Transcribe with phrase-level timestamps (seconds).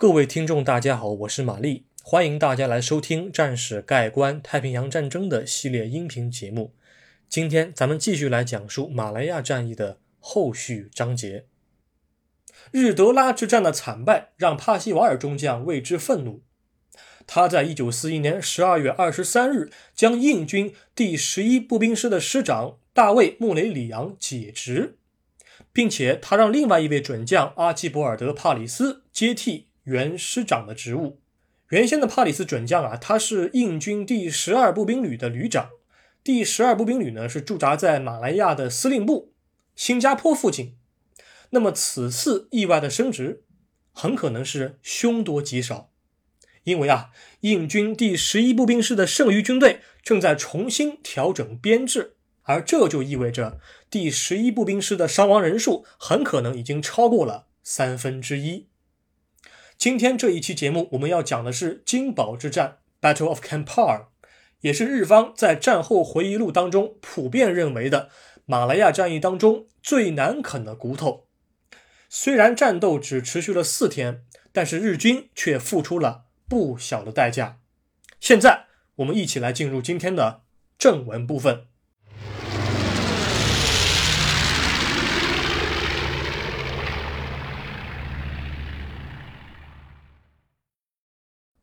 [0.00, 6.72] 各位听众，大家好，我是玛丽，欢迎大家来收听《战史盖棺太平洋战争》的系列音频节目。
[7.28, 11.46] 今天咱们继续来讲述马来亚战役的后续章节。
[12.70, 16.44] 日德拉之战的惨败让帕西瓦尔中将为之愤怒，
[17.26, 24.98] 他在一九四一年十二月二十三日将印军第十一步兵师的师长大卫·穆雷里昂解职，
[25.72, 29.66] 并且他让另外一位准将阿基博尔德·帕里斯接替。
[29.88, 31.18] 原师长的职务，
[31.70, 35.70] 原先的帕里斯准将啊，他是印军第十二步兵旅的旅长。
[36.22, 39.32] 第十二步兵旅呢是驻扎在马来亚的司令部
[39.74, 40.76] 新加坡附近。
[41.50, 43.44] 那么此次意外的升职，
[43.92, 45.90] 很可能是凶多吉少，
[46.64, 47.08] 因为啊，
[47.40, 53.58] 印军第十一步兵师的剩余军队正在重新调整编制，而这就意味着
[53.88, 58.67] 第十一步兵师的伤亡人数很可能已经超过了三分之一。
[59.78, 64.06] 今天这一期节目，我们要讲的是金宝之战 （Battle of Kampar），
[64.62, 68.10] 也是日方在战后回忆录当中普遍认为的
[68.44, 71.28] 马来亚战役当中最难啃的骨头。
[72.08, 77.60] 虽然战斗只持续了四天，但是日军却付出了不小的代价。
[78.18, 78.64] 现在，
[78.96, 80.42] 我们一起来进入今天的
[80.76, 81.66] 正文部分。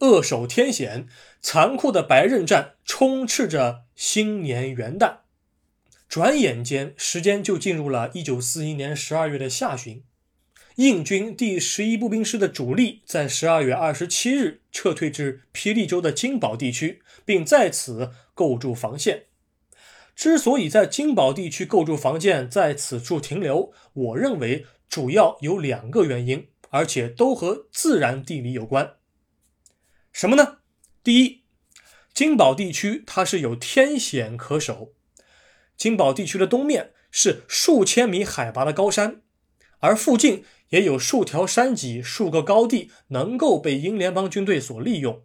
[0.00, 1.06] 扼守天险，
[1.40, 5.18] 残酷的白刃战充斥着新年元旦。
[6.08, 10.02] 转眼间，时间就进入了一九四一年十二月的下旬。
[10.76, 19.26] 印军第十一步兵师的主力在十二月二十七日撤退至霹雳州的金宝地区，并在此构筑防线。
[20.16, 28.94] 之所以在金宝地区构筑防线，在此处停留，我认为主要有两个原因，而且都和自然地理有关。
[30.14, 30.58] 什么呢？
[31.02, 31.42] 第一，
[32.14, 34.92] 金宝地区它是有天险可守。
[35.76, 39.22] 金宝地区的东面是数千米海拔的高山，
[39.80, 45.24] 而附近也有数条山脊、数个高地能够被英联邦军队所利用。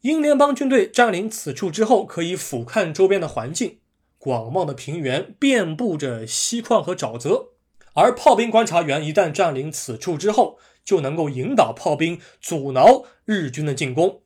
[0.00, 3.78] 英联邦军队占领此处之后，可以俯瞰周边的环境，
[4.18, 7.51] 广袤的平原遍布着锡矿和沼泽。
[7.94, 14.22] 而炮兵观察员一旦占领此处之后，就能够引导炮兵阻挠日军的进攻，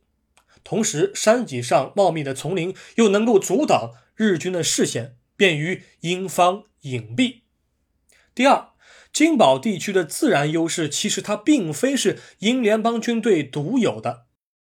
[0.62, 7.40] 同时山脊上茂密的丛林又能够阻挡日军的视线，便于英方隐蔽。
[8.34, 8.68] 第二，
[9.12, 14.26] 金宝地区的自然优势其实它并非是英联邦军队独有的。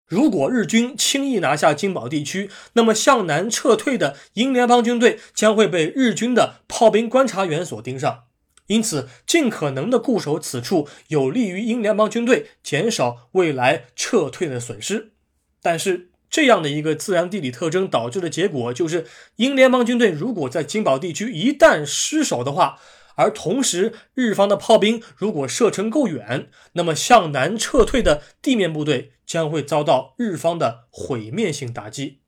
[0.06, 8.27] 如果日军轻易拿下金宝地区，那么向南撤退的英联邦军队将会被日军的炮兵观察员所盯上。
[8.68, 15.14] 因此，尽可能的固守此处，有利于英联邦军队减少未来撤退的损失。
[15.62, 19.06] 但是，这样的一个自然地理特征导致的结果，就是
[19.38, 22.80] 英联邦军队如果在金宝地区一旦失守的话，
[23.16, 32.20] 而同时日方的炮兵如果射程够远，那么向南撤退的地面部队将会遭到日方的毁灭性打击。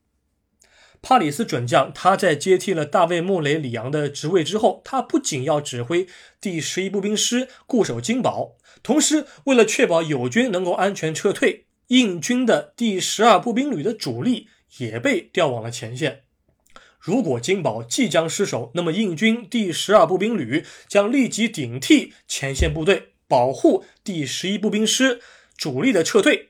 [1.01, 6.07] 帕里斯准将，他在接替了大卫·穆雷里昂的职位之后，他不仅要指挥
[6.41, 14.47] 第十一步兵师固守金堡，同时为了确保友军能够安全撤退，印军的第十二步兵旅的主力
[14.79, 16.23] 也被调往了前线。
[16.99, 25.21] 如果金堡即将失守，那么印军第十二步兵旅将立即顶替前线部队，保护第十一步兵师
[25.55, 26.48] 主力的撤退。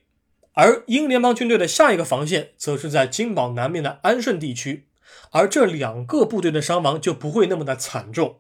[0.54, 4.88] 而英联邦军队的下一个防线，则是在金堡南面的安顺地区，
[5.32, 8.40] 而这两个部队的伤亡就不会那么的惨重。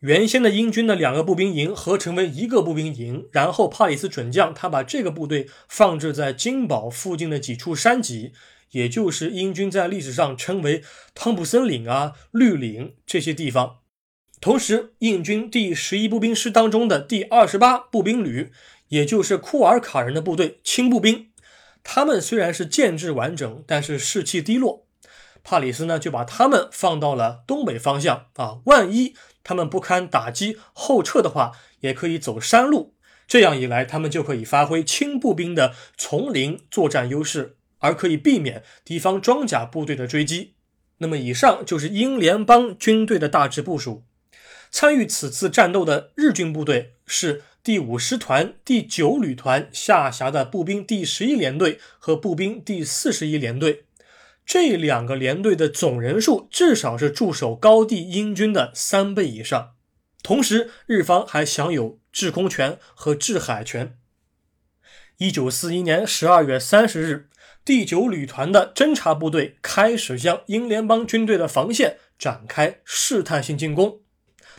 [0.00, 8.32] 原先的英军的两个步兵营合成为一个步兵营，然后帕里斯准将他把这个部队放置在金堡附近的几处山脊，
[8.72, 10.82] 也就是英军在历史上称为
[11.14, 13.78] 汤普森岭啊、绿岭这些地方。
[14.38, 18.52] 同时，印军第十一步兵师当中的第二十八步兵旅，
[18.88, 21.28] 也就是库尔卡人的部队轻步兵。
[21.88, 24.86] 他们虽然是建制完整，但是士气低落。
[25.44, 32.96] 帕里斯呢，就把他们放到了东北方向啊，万一他们不堪打击后撤的话，也可以走山路。
[33.28, 40.54] 这样一来，他们就可以发挥轻步兵的丛林作战优势，而可以避免敌方装甲部队的追击。
[40.98, 44.02] 那么，以上就是英联邦军队的大致部署。
[44.72, 47.44] 参与此次战斗的日军部队是。
[47.66, 53.86] 第五师团第九旅团下辖的步兵第十一联队和步兵第四十一联队，
[54.44, 59.72] 这两个连队的总人数至少是驻守高地英军的三倍以上。
[60.22, 63.98] 同时，日方还享有制空权和制海权。
[65.16, 67.28] 一九四一年十二月三十日，
[67.64, 74.02] 第九旅团的侦察部队开始向英联邦军队的防线展开试探性进攻。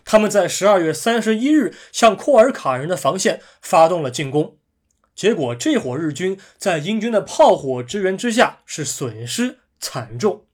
[0.10, 4.58] 他们在十二月三十一日向库尔卡人的防线发动了进攻，
[5.14, 10.46] 结果这伙日军在英军的炮火支援之下是损失惨重。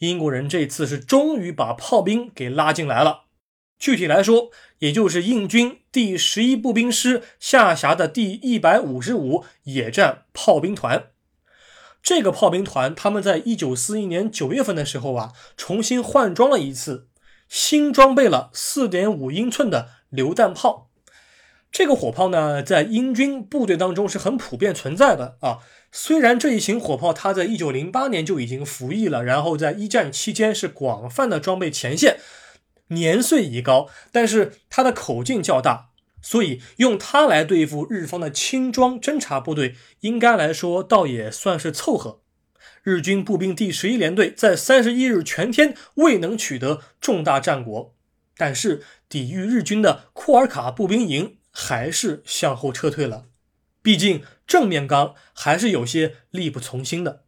[0.00, 3.22] 英国人这次是终于把炮兵给拉进来了。
[3.78, 4.50] 具体来说，
[4.80, 11.06] 也就是印军第十一步兵师下辖的第一百五十五野战炮兵团。
[12.02, 17.08] 这个炮兵团，他们在一九四一年九月份的时候啊，重新换装了一次，
[17.48, 20.90] 新装备了四点五英寸的榴弹炮。
[21.70, 25.58] 这个火炮呢，在英军部队当中是很普遍存在的啊。
[25.92, 32.18] 虽然这一型火炮它在一九零八年就已经服役了，然后在一战期间是广泛的装备前线。
[32.88, 35.90] 年岁已高，但是它的口径较大，
[36.22, 42.20] 所以用它来对付日方的轻装侦察部队，应该来说倒也算是凑合。
[42.86, 47.96] 日军步兵第十一联队在三十一日全天未能取得重大战果，
[48.36, 53.24] 但是抵御日军的库尔卡步兵营还是向后撤退了。
[53.82, 57.24] 毕竟正面刚还是有些力不从心的。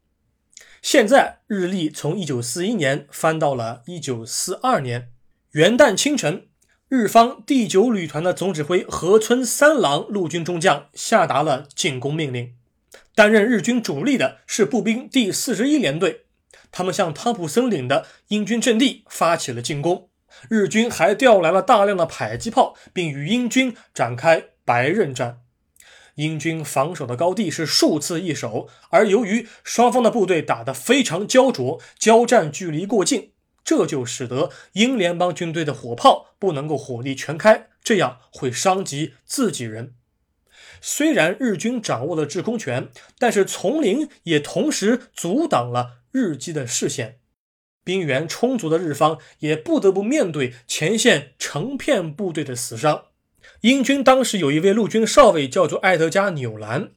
[0.81, 5.11] 现在日历从一九四一年翻到了一九四二年。
[5.50, 6.46] 元旦清晨，
[6.88, 12.54] 日方第九旅团的总指挥河村三郎陆军中将下达了进攻命令。
[13.14, 16.26] 担任日军主力的是步兵第四十一联队，
[16.70, 20.08] 他们向汤普森岭的英军阵地发起了进攻。
[20.49, 25.40] 日军还调来了大量的迫击炮，并与英军展开白刃战。
[26.14, 33.32] 英军防守的高地是数次易手，而由于双方的部队打得非常焦灼，交战距离过近。
[33.64, 39.94] 这就使得英联邦军队的火炮不能够火力全开，这样会伤及自己人。
[40.80, 42.88] 虽然日军掌握了制空权，
[43.19, 47.19] 但是丛林也同时阻挡了日机的视线。
[47.84, 53.04] 兵源充足的日方也不得不面对前线成片部队的死伤。
[53.62, 56.90] 英军当时有一位陆军少尉叫做艾德加·纽兰，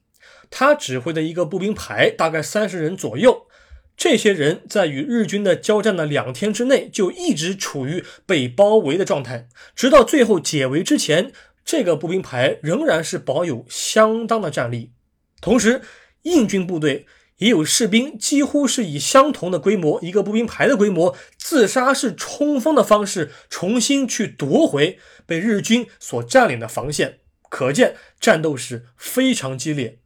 [0.50, 3.48] 他指挥的一个步兵排大概三十人左右。
[3.96, 11.32] 这些人在与日军的交战的两天之内，就一直处于被包围的状态，直到最后解围之前，
[11.64, 14.92] 这个步兵排仍然是保有相当的战力。
[15.40, 15.82] 同时，
[16.24, 17.06] 印军部队
[17.38, 27.20] 也有士兵几乎是以相同的规模，一个步兵排的规模，自杀式冲锋的方式，重新去夺回被日军所占领的防线。
[27.50, 30.00] 可见战斗是非常激烈。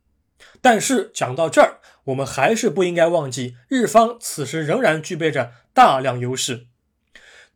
[0.62, 1.80] 但是讲到这儿。
[2.06, 6.68] 我们还是不应该忘记，日方此时仍然具备着大量优势。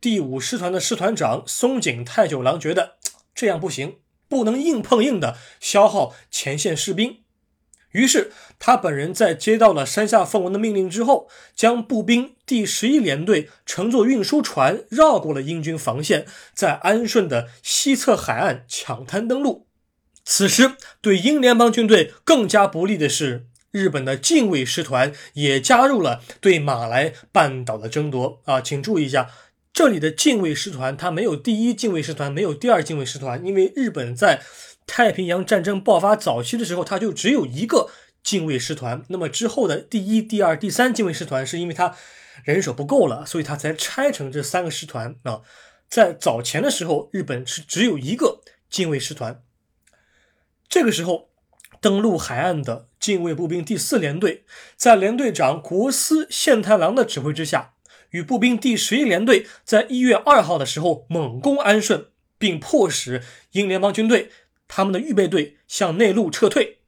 [0.00, 2.96] 第五师团的师团长松井太久郎觉得
[3.40, 3.96] 这样不行，
[4.28, 7.20] 不能硬碰硬的消耗前线士兵。
[7.92, 19.66] 于是他本人在接到了山下奉文的命令之后，将步兵第十一联队乘坐运输船绕过了英军防线，在安顺的西侧海岸抢滩登陆。
[20.22, 23.46] 此时对英联邦军队更加不利的是。
[23.72, 29.30] 日本的近卫师团也加入了对马来半岛的争夺啊，请注意一下，
[29.80, 34.42] 这里的近卫师团它没有第一近卫师团，没有第二近卫师团，因为日本在
[34.86, 37.88] 太平洋战争爆发早期的时候，它就只有一个
[38.22, 39.02] 近卫师团。
[39.08, 41.96] 那么之后的第一、第二、第三近卫师团，是因为它
[42.44, 45.40] 人手不够了，所以它才拆成这三个师团啊。
[45.88, 49.42] 在早前的时候，日本是只有一个近卫师团，
[50.68, 51.30] 这个时候。
[51.80, 54.44] 登陆海岸的近卫步兵第四联队，
[54.76, 57.72] 在联队长国司宪太郎的指挥之下，
[58.10, 62.06] 与步兵第十一联队在一月二号的时候猛攻安顺，
[62.38, 64.30] 并迫使英联邦军队
[64.68, 66.78] 他们的预备队向内陆撤退。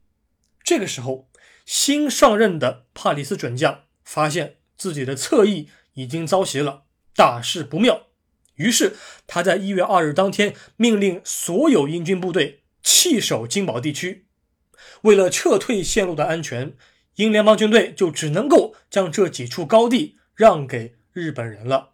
[0.63, 1.29] 这个时候，
[1.65, 6.83] 新上任的帕里斯准将发现自己的侧翼已经遭袭了，
[7.15, 8.07] 大事不妙。
[8.55, 14.25] 于是他在一月二日当天命令所有英军部队弃守金宝地区。
[15.01, 16.73] 为了撤退线路的安全，
[17.15, 21.91] 英联邦军队就只能够将这几处高地让给日本人了。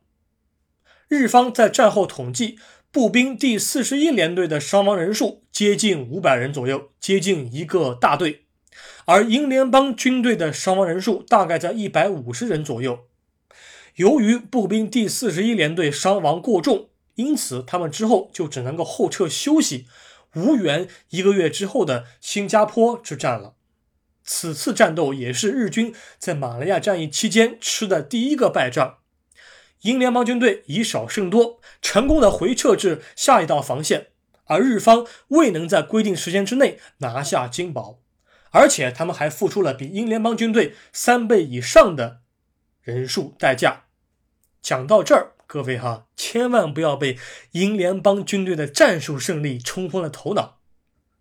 [1.09, 2.57] 日方在战后统计，
[2.89, 8.45] 步兵第四十一联队的伤亡人数接近五百人左右，接近一个大队；
[9.05, 13.07] 而英联邦军队的伤亡人数大概在一百五十人左右。
[13.95, 19.88] 由于步兵第四十一联队伤亡过重，因此他们之后就只能够后撤休息。
[20.35, 23.55] 无缘一个月之后的新加坡之战了。
[24.23, 28.99] 此次战斗也是日军在马来亚战役期间吃的第一个败仗。
[29.81, 34.07] 英联邦军队以少胜多，成功的回撤至下一道防线，
[34.45, 38.00] 而日方未能在规定时间之内拿下金堡。
[38.51, 42.21] 而且他们还付出了比英联邦军队三倍以上的
[42.81, 43.86] 人数代价。
[44.62, 47.17] 讲到这儿，各位哈，千万不要被
[47.51, 50.59] 英联邦军队的战术胜利冲昏了头脑，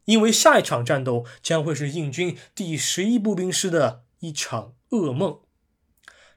[0.07, 5.41] 因为下一场战斗将会是印军第十一步兵师的一场噩梦。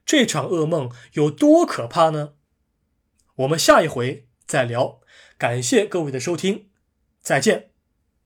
[0.05, 2.33] 这场噩梦有多可怕呢？
[3.35, 5.01] 我们下一回再聊。
[5.37, 6.69] 感谢各位的收听，
[7.21, 7.70] 再见。